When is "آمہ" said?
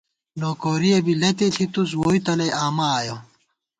2.65-2.85